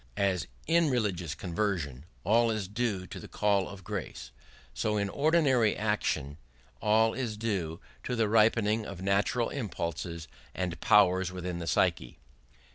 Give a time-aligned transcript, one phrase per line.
[0.17, 4.31] As in religious conversion all is due to the call of grace,
[4.73, 6.39] so in ordinary action
[6.81, 12.17] all is due to the ripening of natural impulses and powers within the psyche.